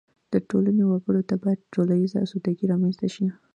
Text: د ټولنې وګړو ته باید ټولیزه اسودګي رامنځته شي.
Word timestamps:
د 0.33 0.35
ټولنې 0.49 0.83
وګړو 0.87 1.21
ته 1.29 1.35
باید 1.43 1.65
ټولیزه 1.73 2.17
اسودګي 2.21 2.65
رامنځته 2.71 3.07
شي. 3.15 3.25